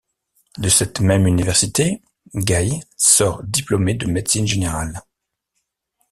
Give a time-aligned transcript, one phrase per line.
[0.57, 2.01] De cette même université,
[2.33, 5.03] Gaye sort diplômé de médecine générale.